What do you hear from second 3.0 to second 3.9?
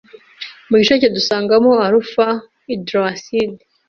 acids